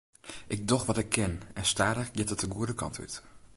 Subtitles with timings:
[0.47, 3.13] Ik doch wat ik kin en stadich giet it de goede kant út.